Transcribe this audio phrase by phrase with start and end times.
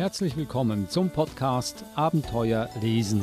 [0.00, 3.20] Herzlich willkommen zum Podcast Abenteuer lesen.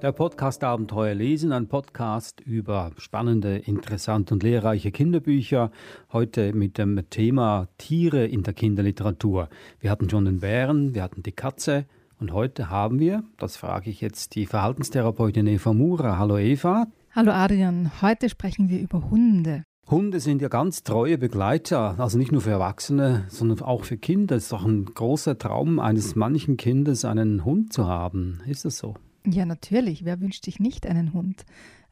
[0.00, 5.70] Der Podcast Abenteuer lesen, ein Podcast über spannende, interessante und lehrreiche Kinderbücher.
[6.14, 9.50] Heute mit dem Thema Tiere in der Kinderliteratur.
[9.80, 11.84] Wir hatten schon den Bären, wir hatten die Katze,
[12.20, 16.18] und heute haben wir, das frage ich jetzt die Verhaltenstherapeutin Eva Mura.
[16.18, 16.86] Hallo Eva.
[17.12, 19.64] Hallo Adrian, heute sprechen wir über Hunde.
[19.88, 24.36] Hunde sind ja ganz treue Begleiter, also nicht nur für Erwachsene, sondern auch für Kinder.
[24.36, 28.40] Es ist doch ein großer Traum eines manchen Kindes, einen Hund zu haben.
[28.46, 28.94] Ist das so?
[29.26, 30.04] Ja, natürlich.
[30.04, 31.44] Wer wünscht sich nicht einen Hund?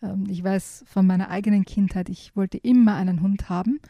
[0.03, 3.81] Ähm, ich weiß von meiner eigenen Kindheit, ich wollte immer einen Hund haben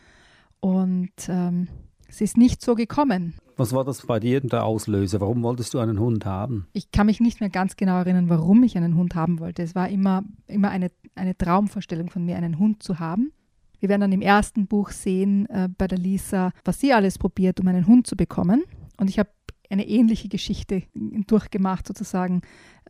[0.60, 1.68] und ähm,
[2.08, 3.34] es ist nicht so gekommen.
[3.58, 5.20] Was war das bei dir der Auslöser?
[5.20, 6.68] Warum wolltest du einen Hund haben?
[6.74, 9.64] Ich kann mich nicht mehr ganz genau erinnern, warum ich einen Hund haben wollte.
[9.64, 13.32] Es war immer, immer eine, eine Traumvorstellung von mir, einen Hund zu haben.
[13.80, 17.58] Wir werden dann im ersten Buch sehen äh, bei der Lisa, was sie alles probiert,
[17.58, 18.62] um einen Hund zu bekommen.
[18.96, 19.30] Und ich habe
[19.70, 22.42] eine ähnliche Geschichte durchgemacht, sozusagen,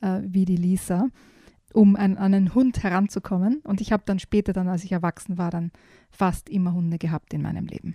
[0.02, 1.08] äh, wie die Lisa,
[1.72, 3.62] um an, an einen Hund heranzukommen.
[3.64, 5.72] Und ich habe dann später, dann, als ich erwachsen war, dann
[6.10, 7.94] fast immer Hunde gehabt in meinem Leben.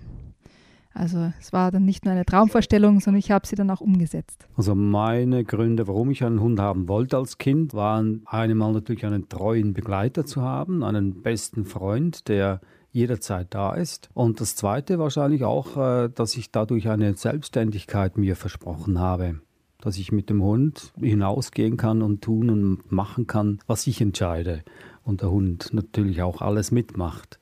[0.93, 4.47] Also es war dann nicht nur eine Traumvorstellung, sondern ich habe sie dann auch umgesetzt.
[4.55, 9.27] Also meine Gründe, warum ich einen Hund haben wollte als Kind, waren einmal natürlich einen
[9.27, 14.09] treuen Begleiter zu haben, einen besten Freund, der jederzeit da ist.
[14.13, 19.39] Und das Zweite wahrscheinlich auch, äh, dass ich dadurch eine Selbstständigkeit mir versprochen habe
[19.83, 24.63] dass ich mit dem Hund hinausgehen kann und tun und machen kann, was ich entscheide.
[25.03, 27.37] Und der Hund natürlich auch alles mitmacht.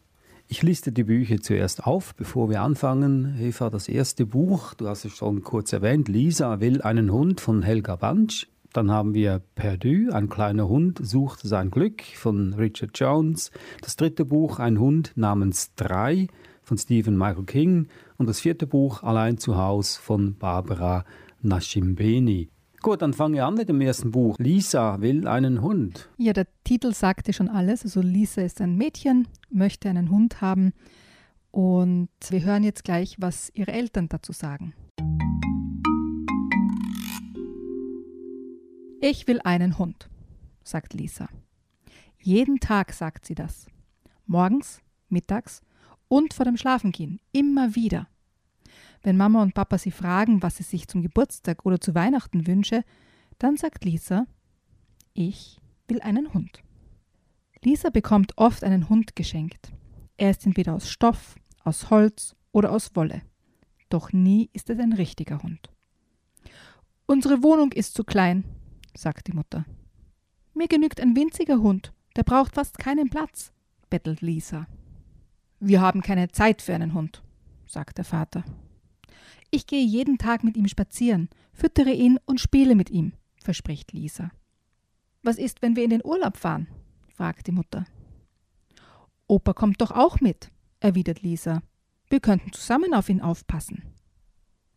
[0.53, 3.37] Ich liste die Bücher zuerst auf, bevor wir anfangen.
[3.39, 7.63] Eva, das erste Buch, du hast es schon kurz erwähnt, Lisa will einen Hund von
[7.63, 8.49] Helga Bansch.
[8.73, 13.51] Dann haben wir Perdu, ein kleiner Hund sucht sein Glück von Richard Jones.
[13.81, 16.27] Das dritte Buch, ein Hund namens Drei
[16.63, 17.87] von Stephen Michael King.
[18.17, 21.05] Und das vierte Buch, Allein zu Haus von Barbara
[21.41, 22.49] Nashimbeni.
[22.83, 24.37] Gut, dann fange ich an mit dem ersten Buch.
[24.39, 26.09] Lisa will einen Hund.
[26.17, 27.83] Ja, der Titel sagte schon alles.
[27.83, 30.73] Also Lisa ist ein Mädchen, möchte einen Hund haben.
[31.51, 34.73] Und wir hören jetzt gleich, was ihre Eltern dazu sagen.
[38.99, 40.09] Ich will einen Hund,
[40.63, 41.29] sagt Lisa.
[42.19, 43.67] Jeden Tag sagt sie das.
[44.25, 45.61] Morgens, mittags
[46.07, 47.19] und vor dem Schlafengehen.
[47.31, 48.07] Immer wieder.
[49.03, 52.83] Wenn Mama und Papa sie fragen, was sie sich zum Geburtstag oder zu Weihnachten wünsche,
[53.39, 54.27] dann sagt Lisa,
[55.13, 56.61] ich will einen Hund.
[57.63, 59.71] Lisa bekommt oft einen Hund geschenkt.
[60.17, 63.21] Er ist entweder aus Stoff, aus Holz oder aus Wolle.
[63.89, 65.69] Doch nie ist es ein richtiger Hund.
[67.05, 68.45] Unsere Wohnung ist zu klein,
[68.95, 69.65] sagt die Mutter.
[70.53, 73.51] Mir genügt ein winziger Hund, der braucht fast keinen Platz,
[73.89, 74.67] bettelt Lisa.
[75.59, 77.21] Wir haben keine Zeit für einen Hund,
[77.67, 78.43] sagt der Vater.
[79.53, 84.31] Ich gehe jeden Tag mit ihm spazieren, füttere ihn und spiele mit ihm, verspricht Lisa.
[85.23, 86.67] Was ist, wenn wir in den Urlaub fahren?
[87.13, 87.85] fragt die Mutter.
[89.27, 91.61] Opa kommt doch auch mit, erwidert Lisa.
[92.09, 93.83] Wir könnten zusammen auf ihn aufpassen.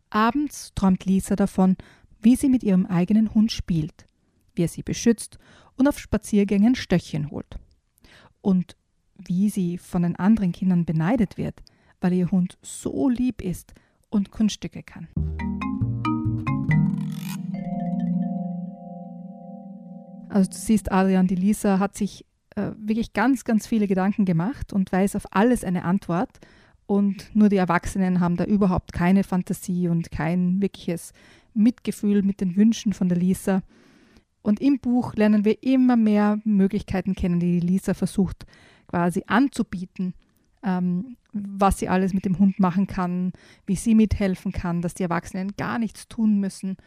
[0.09, 1.77] Abends träumt Lisa davon,
[2.21, 4.07] wie sie mit ihrem eigenen Hund spielt,
[4.55, 5.39] wie er sie beschützt
[5.77, 7.59] und auf Spaziergängen Stöckchen holt.
[8.41, 8.75] Und
[9.15, 11.63] wie sie von den anderen Kindern beneidet wird,
[12.01, 13.73] weil ihr Hund so lieb ist
[14.15, 15.07] und Kunststücke kann.
[20.29, 24.73] Also du siehst, Adrian, die Lisa hat sich äh, wirklich ganz, ganz viele Gedanken gemacht
[24.73, 26.39] und weiß auf alles eine Antwort.
[26.87, 31.13] Und nur die Erwachsenen haben da überhaupt keine Fantasie und kein wirkliches
[31.53, 33.63] Mitgefühl mit den Wünschen von der Lisa.
[34.41, 38.45] Und im Buch lernen wir immer mehr Möglichkeiten kennen, die, die Lisa versucht
[38.87, 40.13] quasi anzubieten,
[40.65, 43.31] ähm, was sie alles mit dem Hund machen kann,
[43.65, 46.77] wie sie mithelfen kann, dass die Erwachsenen gar nichts tun müssen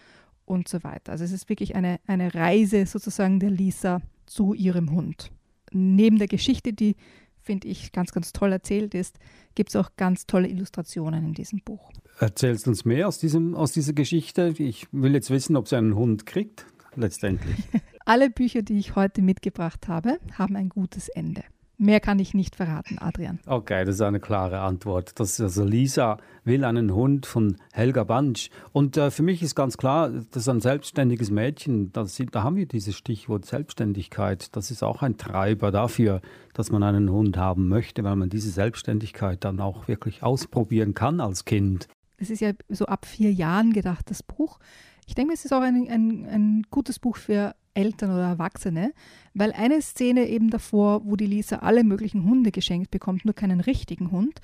[0.44, 1.12] und so weiter.
[1.12, 5.30] Also es ist wirklich eine, eine Reise sozusagen der Lisa zu ihrem Hund.
[5.70, 6.96] Neben der Geschichte, die
[7.42, 9.18] finde ich ganz, ganz toll erzählt ist,
[9.54, 11.90] gibt es auch ganz tolle Illustrationen in diesem Buch.
[12.18, 14.54] Erzählst du uns mehr aus, diesem, aus dieser Geschichte?
[14.58, 16.66] Ich will jetzt wissen, ob sie einen Hund kriegt,
[16.96, 17.56] letztendlich.
[18.04, 21.42] Alle Bücher, die ich heute mitgebracht habe, haben ein gutes Ende.
[21.80, 23.38] Mehr kann ich nicht verraten, Adrian.
[23.46, 25.12] Okay, das ist eine klare Antwort.
[25.20, 28.50] Das ist also Lisa will einen Hund von Helga Bansch.
[28.72, 31.92] Und äh, für mich ist ganz klar, das ist ein selbstständiges Mädchen.
[31.92, 34.56] Das, da haben wir dieses Stichwort Selbstständigkeit.
[34.56, 36.20] Das ist auch ein Treiber dafür,
[36.52, 41.20] dass man einen Hund haben möchte, weil man diese Selbstständigkeit dann auch wirklich ausprobieren kann
[41.20, 41.86] als Kind.
[42.16, 44.58] Es ist ja so ab vier Jahren gedacht, das Buch.
[45.06, 48.92] Ich denke, es ist auch ein, ein, ein gutes Buch für Eltern oder Erwachsene,
[49.34, 53.60] weil eine Szene eben davor, wo die Lisa alle möglichen Hunde geschenkt bekommt, nur keinen
[53.60, 54.40] richtigen Hund,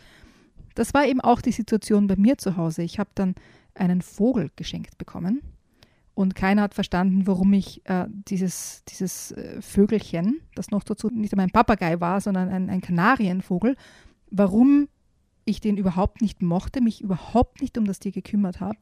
[0.74, 2.82] das war eben auch die Situation bei mir zu Hause.
[2.82, 3.34] Ich habe dann
[3.74, 5.42] einen Vogel geschenkt bekommen
[6.14, 11.32] und keiner hat verstanden, warum ich äh, dieses, dieses äh, Vögelchen, das noch dazu nicht
[11.32, 13.76] einmal ein Papagei war, sondern ein, ein Kanarienvogel,
[14.30, 14.88] warum
[15.44, 18.78] ich den überhaupt nicht mochte, mich überhaupt nicht um das Tier gekümmert habe.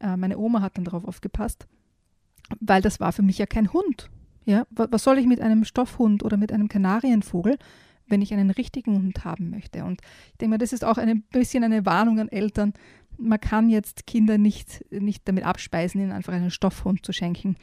[0.00, 1.66] Äh, meine Oma hat dann darauf aufgepasst,
[2.60, 4.10] weil das war für mich ja kein Hund.
[4.44, 7.58] Ja, was soll ich mit einem Stoffhund oder mit einem Kanarienvogel,
[8.06, 9.84] wenn ich einen richtigen Hund haben möchte?
[9.84, 10.00] Und
[10.32, 12.72] ich denke mal, das ist auch ein bisschen eine Warnung an Eltern.
[13.18, 17.56] Man kann jetzt Kinder nicht, nicht damit abspeisen, ihnen einfach einen Stoffhund zu schenken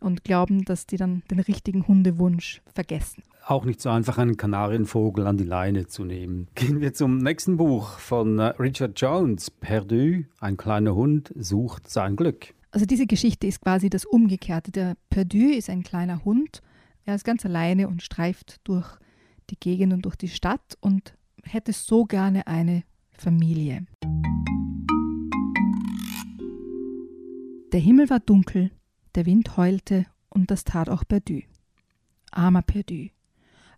[0.00, 3.22] und glauben, dass die dann den richtigen Hundewunsch vergessen.
[3.46, 6.48] Auch nicht so einfach einen Kanarienvogel an die Leine zu nehmen.
[6.54, 12.16] Gehen wir zum nächsten Buch von äh, Richard Jones, Perdu, ein kleiner Hund sucht sein
[12.16, 12.55] Glück.
[12.76, 14.70] Also diese Geschichte ist quasi das Umgekehrte.
[14.70, 16.60] Der Perdu ist ein kleiner Hund.
[17.06, 18.86] Er ist ganz alleine und streift durch
[19.48, 22.82] die Gegend und durch die Stadt und hätte so gerne eine
[23.12, 23.86] Familie.
[27.72, 28.70] Der Himmel war dunkel,
[29.14, 31.40] der Wind heulte und das tat auch Perdu.
[32.30, 33.08] Armer Perdu,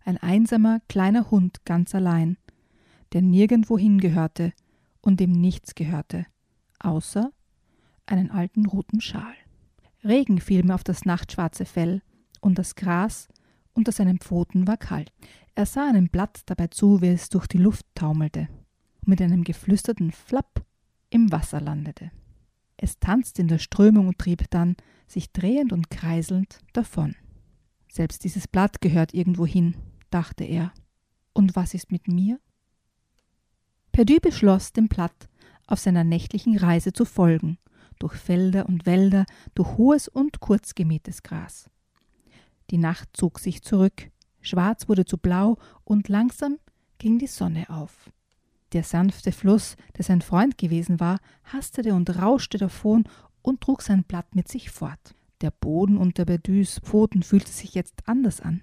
[0.03, 2.35] ein einsamer kleiner Hund ganz allein,
[3.13, 4.51] der nirgendwo hingehörte
[4.99, 6.25] und dem nichts gehörte,
[6.79, 7.31] außer
[8.11, 9.33] einen alten roten Schal.
[10.03, 12.01] Regen fiel mir auf das nachtschwarze Fell,
[12.41, 13.27] und das Gras
[13.73, 15.11] unter seinen Pfoten war kalt.
[15.55, 18.47] Er sah einem Blatt dabei zu, wie es durch die Luft taumelte
[19.01, 20.65] und mit einem geflüsterten Flapp
[21.09, 22.11] im Wasser landete.
[22.77, 24.77] Es tanzte in der Strömung und trieb dann,
[25.07, 27.15] sich drehend und kreiselnd, davon.
[27.91, 29.75] Selbst dieses Blatt gehört irgendwo hin,
[30.11, 30.71] dachte er.
[31.33, 32.39] Und was ist mit mir?
[33.91, 35.27] Perdu beschloss, dem Blatt
[35.67, 37.57] auf seiner nächtlichen Reise zu folgen,
[37.99, 39.25] durch Felder und Wälder,
[39.55, 41.69] durch hohes und kurz gemähtes Gras.
[42.69, 44.09] Die Nacht zog sich zurück,
[44.41, 46.57] schwarz wurde zu blau und langsam
[46.97, 48.11] ging die Sonne auf.
[48.73, 53.05] Der sanfte Fluss, der sein Freund gewesen war, hastete und rauschte davon
[53.41, 55.15] und trug sein Blatt mit sich fort.
[55.41, 58.61] Der Boden unter Berdus Pfoten fühlte sich jetzt anders an.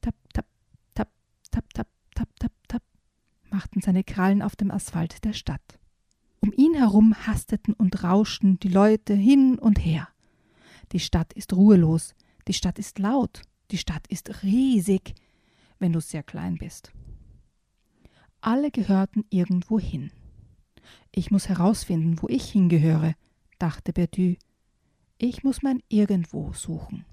[0.00, 0.46] Tap, tap,
[0.94, 1.08] tap,
[1.50, 2.82] tap, tap, tap, tap, tap,
[3.50, 5.78] machten seine Krallen auf dem Asphalt der Stadt.
[6.44, 10.08] Um ihn herum hasteten und rauschten die Leute hin und her.
[10.90, 12.16] Die Stadt ist ruhelos,
[12.48, 15.14] die Stadt ist laut, die Stadt ist riesig,
[15.78, 16.92] wenn du sehr klein bist.
[18.40, 20.10] Alle gehörten irgendwo hin.
[21.12, 23.14] Ich muss herausfinden, wo ich hingehöre,
[23.60, 24.34] dachte Berdu.
[25.18, 27.04] Ich muss mein Irgendwo suchen.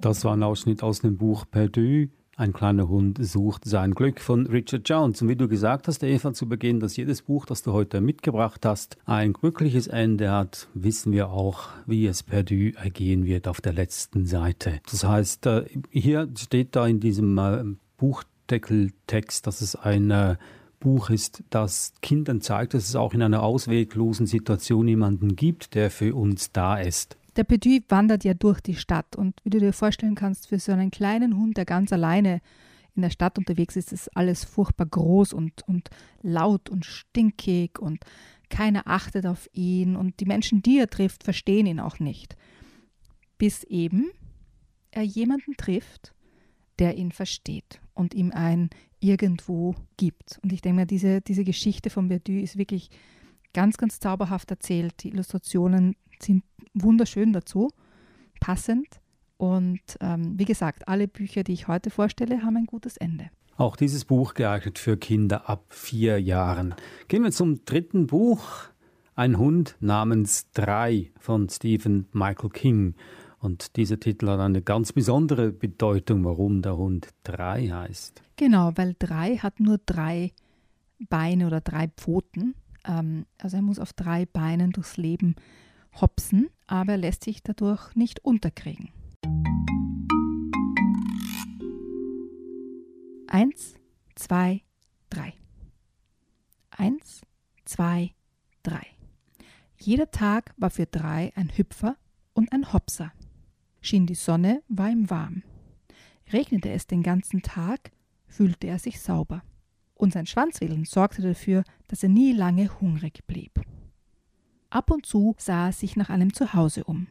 [0.00, 2.06] Das war ein Ausschnitt aus dem Buch Perdu,
[2.38, 5.20] ein kleiner Hund sucht sein Glück von Richard Jones.
[5.20, 8.64] Und wie du gesagt hast, Eva, zu Beginn, dass jedes Buch, das du heute mitgebracht
[8.64, 13.72] hast, ein glückliches Ende hat, wissen wir auch, wie es Perdu ergehen wird auf der
[13.72, 14.80] letzten Seite.
[14.88, 17.64] Das heißt, äh, hier steht da in diesem äh,
[17.96, 20.36] Buchdeckeltext, dass es ein äh,
[20.78, 25.90] Buch ist, das Kindern zeigt, dass es auch in einer ausweglosen Situation jemanden gibt, der
[25.90, 27.16] für uns da ist.
[27.38, 30.72] Der Petit wandert ja durch die Stadt und wie du dir vorstellen kannst, für so
[30.72, 32.40] einen kleinen Hund, der ganz alleine
[32.96, 35.88] in der Stadt unterwegs ist, ist alles furchtbar groß und, und
[36.20, 38.00] laut und stinkig und
[38.50, 42.34] keiner achtet auf ihn und die Menschen, die er trifft, verstehen ihn auch nicht.
[43.38, 44.10] Bis eben
[44.90, 46.12] er jemanden trifft,
[46.80, 50.40] der ihn versteht und ihm ein Irgendwo gibt.
[50.42, 52.90] Und ich denke mir, diese, diese Geschichte von Berdu ist wirklich
[53.52, 55.04] ganz, ganz zauberhaft erzählt.
[55.04, 56.44] Die Illustrationen sind
[56.74, 57.70] wunderschön dazu,
[58.40, 58.86] passend.
[59.36, 63.30] Und ähm, wie gesagt, alle Bücher, die ich heute vorstelle, haben ein gutes Ende.
[63.56, 66.74] Auch dieses Buch geeignet für Kinder ab vier Jahren.
[67.08, 68.44] Gehen wir zum dritten Buch.
[69.14, 72.94] Ein Hund namens Drei von Stephen Michael King.
[73.40, 78.22] Und dieser Titel hat eine ganz besondere Bedeutung, warum der Hund Drei heißt.
[78.36, 80.32] Genau, weil Drei hat nur drei
[81.08, 82.54] Beine oder drei Pfoten.
[82.84, 85.34] Ähm, also er muss auf drei Beinen durchs Leben
[86.00, 88.90] hopsen, aber er lässt sich dadurch nicht unterkriegen.
[93.26, 93.74] Eins,
[94.14, 94.62] zwei,
[95.10, 95.34] drei.
[96.70, 97.22] Eins,
[97.64, 98.14] zwei,
[98.62, 98.86] drei.
[99.78, 101.96] Jeder Tag war für drei ein Hüpfer
[102.32, 103.12] und ein Hopser.
[103.80, 105.42] Schien die Sonne, war ihm warm.
[106.32, 107.92] Regnete es den ganzen Tag,
[108.26, 109.42] fühlte er sich sauber.
[109.94, 113.60] Und sein Schwanzwedeln sorgte dafür, dass er nie lange hungrig blieb.
[114.70, 117.06] Ab und zu sah er sich nach einem Zuhause um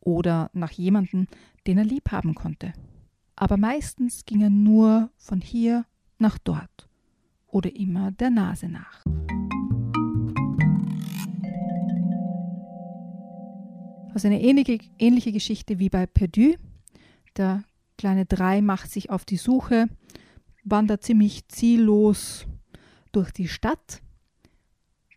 [0.00, 1.26] oder nach jemandem,
[1.66, 2.72] den er lieb haben konnte.
[3.34, 5.86] Aber meistens ging er nur von hier
[6.18, 6.88] nach dort
[7.48, 9.04] oder immer der Nase nach.
[14.14, 16.54] Also eine ähnliche, ähnliche Geschichte wie bei Perdu.
[17.36, 17.64] Der
[17.96, 19.88] kleine Drei macht sich auf die Suche,
[20.62, 22.46] wandert ziemlich ziellos
[23.10, 24.00] durch die Stadt,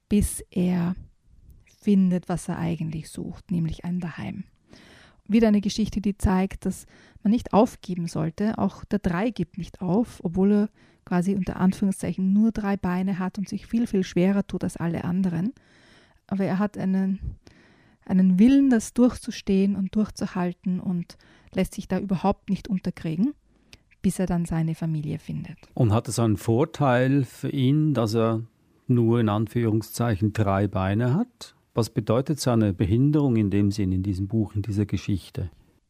[0.09, 0.95] bis er
[1.81, 4.43] findet, was er eigentlich sucht, nämlich ein Daheim.
[5.27, 6.85] Wieder eine Geschichte, die zeigt, dass
[7.23, 8.57] man nicht aufgeben sollte.
[8.57, 10.69] Auch der Drei gibt nicht auf, obwohl er
[11.05, 15.03] quasi unter Anführungszeichen nur drei Beine hat und sich viel, viel schwerer tut als alle
[15.03, 15.53] anderen.
[16.27, 17.19] Aber er hat einen,
[18.05, 21.17] einen Willen, das durchzustehen und durchzuhalten und
[21.53, 23.33] lässt sich da überhaupt nicht unterkriegen,
[24.01, 25.57] bis er dann seine Familie findet.
[25.73, 28.43] Und hat es einen Vorteil für ihn, dass er
[28.87, 31.55] nur in Anführungszeichen drei Beine hat?
[31.73, 35.49] Was bedeutet seine Behinderung in dem Sinn in diesem Buch, in dieser Geschichte?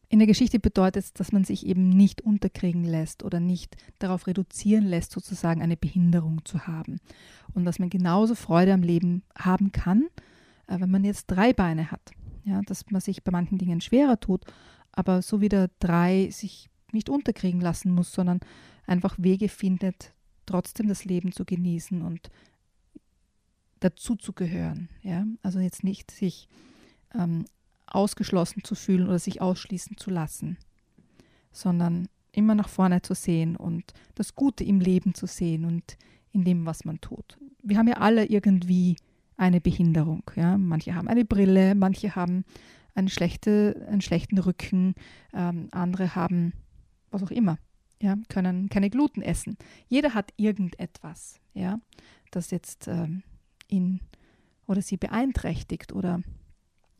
[0.10, 4.28] In der Geschichte bedeutet es, dass man sich eben nicht unterkriegen lässt oder nicht darauf
[4.28, 7.00] reduzieren lässt, sozusagen eine Behinderung zu haben.
[7.54, 10.08] Und dass man genauso Freude am Leben haben kann,
[10.68, 12.12] äh, wenn man jetzt drei Beine hat.
[12.44, 14.44] Ja, dass man sich bei manchen Dingen schwerer tut,
[14.92, 18.40] aber so wie der drei sich nicht unterkriegen lassen muss, sondern
[18.86, 20.14] einfach Wege findet,
[20.46, 22.30] trotzdem das Leben zu genießen und
[23.82, 24.90] dazu zu gehören.
[25.02, 25.26] Ja?
[25.44, 26.48] Also jetzt nicht sich
[27.14, 27.46] ähm,
[27.86, 30.58] ausgeschlossen zu fühlen oder sich ausschließen zu lassen,
[31.52, 35.98] sondern immer nach vorne zu sehen und das Gute im Leben zu sehen und
[36.32, 37.38] in dem, was man tut.
[37.62, 38.96] Wir haben ja alle irgendwie
[39.36, 40.24] eine Behinderung.
[40.36, 40.58] Ja?
[40.58, 42.46] Manche haben eine Brille, manche haben
[42.96, 44.96] eine schlechte, einen schlechten Rücken,
[45.34, 46.54] ähm, andere haben
[47.10, 47.58] was auch immer,
[48.02, 48.16] ja?
[48.30, 49.58] können keine Gluten essen.
[49.90, 51.80] Jeder hat irgendetwas, ja?
[52.32, 53.24] das jetzt ähm,
[53.72, 54.02] ihn
[54.68, 56.22] oder sie beeinträchtigt oder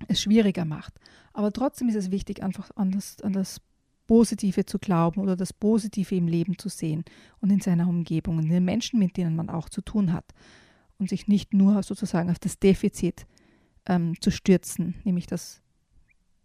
[0.08, 0.94] es schwieriger macht.
[1.34, 3.62] Aber trotzdem ist es wichtig, einfach an das, an das
[4.08, 7.06] Positive zu glauben oder das Positive im Leben zu sehen
[7.40, 10.26] und in seiner Umgebung und den Menschen, mit denen man auch zu tun hat.
[10.98, 13.26] Und sich nicht nur sozusagen auf das Defizit
[13.88, 15.62] ähm, zu stürzen, nämlich das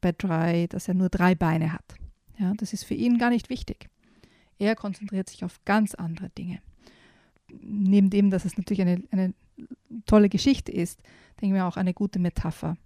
[0.00, 1.96] bei drei, dass er nur drei Beine hat.
[2.38, 3.88] Ja, das ist für ihn gar nicht wichtig.
[4.58, 6.60] Er konzentriert sich auf ganz andere Dinge.
[7.60, 9.34] Neben dem, dass es natürlich eine, eine
[10.06, 11.00] tolle Geschichte ist,
[11.40, 12.76] denke ich mir auch eine gute Metapher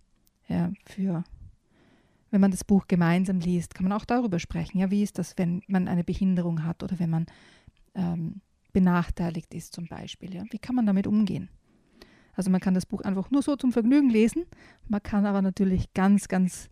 [0.49, 1.25] ja, für,
[2.31, 4.79] wenn man das Buch gemeinsam liest, kann man auch darüber sprechen.
[4.79, 7.27] Ja, wie ist das, wenn man eine Behinderung hat oder wenn man
[7.95, 8.41] ähm,
[8.73, 10.35] benachteiligt ist zum Beispiel?
[10.35, 10.45] Ja?
[10.51, 11.49] Wie kann man damit umgehen?
[12.35, 14.47] Also man kann das Buch einfach nur so zum Vergnügen lesen,
[14.89, 16.69] man kann aber natürlich ganz, ganz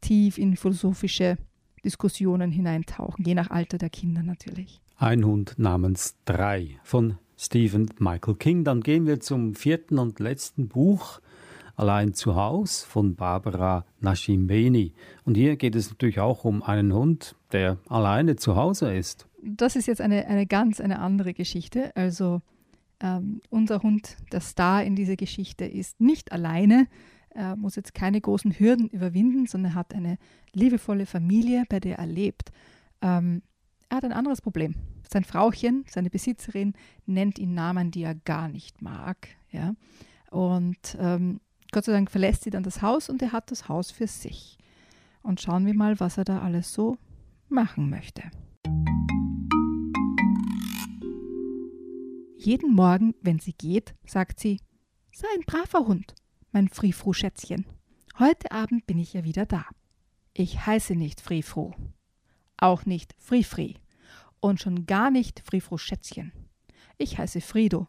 [0.00, 1.38] tief in philosophische
[1.84, 4.80] Diskussionen hineintauchen, je nach Alter der Kinder natürlich.
[4.96, 8.64] Ein Hund namens Drei von Stephen Michael King.
[8.64, 11.20] Dann gehen wir zum vierten und letzten Buch
[11.74, 14.92] Allein zu Haus von Barbara Nashimbeni.
[15.24, 19.26] Und hier geht es natürlich auch um einen Hund, der alleine zu Hause ist.
[19.42, 21.96] Das ist jetzt eine, eine ganz eine andere Geschichte.
[21.96, 22.42] Also
[23.00, 26.86] ähm, unser Hund, der Star in dieser Geschichte, ist nicht alleine,
[27.30, 30.18] er muss jetzt keine großen Hürden überwinden, sondern hat eine
[30.52, 32.52] liebevolle Familie, bei der er lebt.
[33.00, 33.40] Ähm,
[33.88, 34.74] er hat ein anderes Problem.
[35.12, 36.74] Sein Frauchen, seine Besitzerin,
[37.04, 39.28] nennt ihn Namen, die er gar nicht mag.
[39.50, 39.74] Ja?
[40.30, 41.40] Und ähm,
[41.72, 44.56] Gott sei Dank verlässt sie dann das Haus und er hat das Haus für sich.
[45.22, 46.96] Und schauen wir mal, was er da alles so
[47.48, 48.22] machen möchte.
[52.36, 54.60] Jeden Morgen, wenn sie geht, sagt sie,
[55.12, 56.14] sei ein braver Hund,
[56.52, 57.66] mein Frifru-Schätzchen.
[58.20, 59.64] Heute Abend bin ich ja wieder da.
[60.34, 61.72] Ich heiße nicht Frifru,
[62.56, 63.74] auch nicht Frifri
[64.40, 66.32] und schon gar nicht Frifru-Schätzchen.
[66.98, 67.86] Ich heiße Frido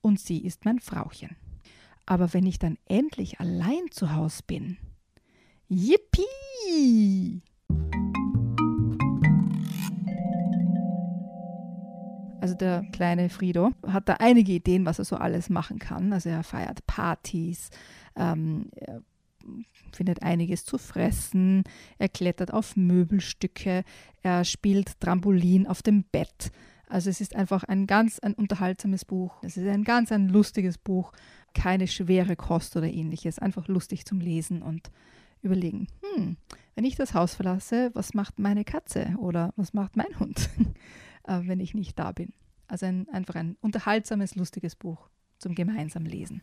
[0.00, 1.36] und sie ist mein Frauchen.
[2.06, 4.76] Aber wenn ich dann endlich allein zu Hause bin,
[5.68, 7.42] yippie!
[12.40, 16.12] Also der kleine Frido hat da einige Ideen, was er so alles machen kann.
[16.12, 17.70] Also er feiert Partys,
[18.16, 18.70] ähm,
[19.92, 21.64] findet einiges zu fressen,
[21.98, 23.84] er klettert auf Möbelstücke,
[24.22, 26.50] er spielt Trampolin auf dem Bett.
[26.88, 29.42] Also es ist einfach ein ganz ein unterhaltsames Buch.
[29.42, 31.12] Es ist ein ganz ein lustiges Buch,
[31.54, 34.90] keine schwere Kost oder ähnliches, einfach lustig zum Lesen und
[35.42, 36.36] überlegen, hm,
[36.74, 40.50] wenn ich das Haus verlasse, was macht meine Katze oder was macht mein Hund,
[41.24, 42.32] äh, wenn ich nicht da bin.
[42.66, 45.08] Also ein, einfach ein unterhaltsames, lustiges Buch
[45.38, 46.42] zum gemeinsamen Lesen.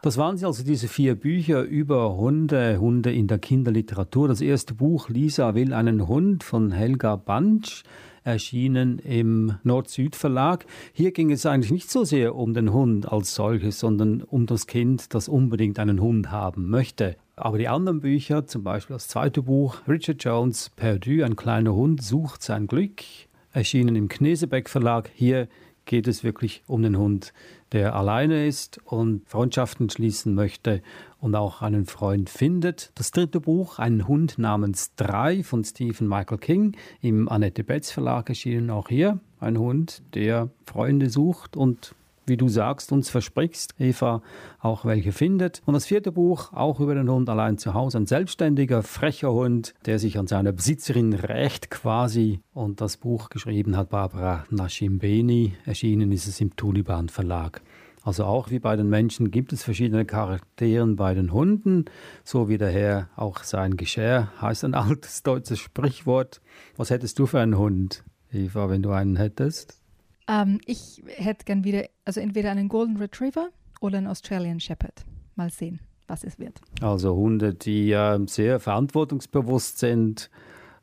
[0.00, 4.28] Das waren sie also diese vier Bücher über Hunde, Hunde in der Kinderliteratur.
[4.28, 7.82] Das erste Buch Lisa will einen Hund von Helga Bansch
[8.22, 10.66] erschienen im Nord-Süd-Verlag.
[10.92, 14.68] Hier ging es eigentlich nicht so sehr um den Hund als solches, sondern um das
[14.68, 17.16] Kind, das unbedingt einen Hund haben möchte.
[17.34, 22.02] Aber die anderen Bücher, zum Beispiel das zweite Buch, Richard Jones, Perdu, ein kleiner Hund
[22.04, 23.02] sucht sein Glück,
[23.52, 25.10] erschienen im Knesebeck Verlag.
[25.14, 25.48] Hier
[25.88, 27.32] geht es wirklich um den Hund,
[27.72, 30.82] der alleine ist und Freundschaften schließen möchte
[31.20, 32.92] und auch einen Freund findet.
[32.94, 38.28] Das dritte Buch, Ein Hund namens Drei von Stephen Michael King, im Annette Betz Verlag
[38.28, 39.18] erschienen auch hier.
[39.40, 41.94] Ein Hund, der Freunde sucht und
[42.28, 44.22] wie du sagst, uns versprichst, Eva,
[44.60, 45.62] auch welche findet.
[45.66, 49.74] Und das vierte Buch, auch über den Hund allein zu Hause, ein selbstständiger, frecher Hund,
[49.86, 52.40] der sich an seiner Besitzerin rächt quasi.
[52.52, 57.62] Und das Buch geschrieben hat Barbara Nashimbeni, erschienen ist es im Tuliban Verlag.
[58.02, 61.84] Also auch wie bei den Menschen gibt es verschiedene Charakteren bei den Hunden,
[62.24, 66.40] so wie der Herr auch sein Geschirr heißt ein altes deutsches Sprichwort.
[66.76, 69.77] Was hättest du für einen Hund, Eva, wenn du einen hättest?
[70.28, 73.48] Ähm, ich hätte gern wieder, also entweder einen Golden Retriever
[73.80, 75.04] oder einen Australian Shepherd.
[75.34, 76.60] Mal sehen, was es wird.
[76.80, 80.30] Also Hunde, die äh, sehr verantwortungsbewusst sind,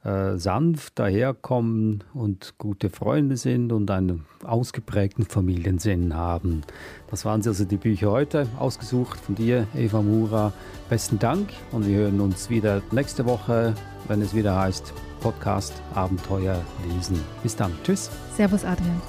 [0.03, 6.61] äh, sanft daherkommen und gute Freunde sind und einen ausgeprägten Familiensinn haben.
[7.09, 10.53] Das waren also die Bücher heute, ausgesucht von dir, Eva Mura.
[10.89, 13.73] Besten Dank und wir hören uns wieder nächste Woche,
[14.07, 17.19] wenn es wieder heißt Podcast Abenteuer lesen.
[17.41, 17.71] Bis dann.
[17.83, 18.11] Tschüss.
[18.35, 19.01] Servus, Adrian.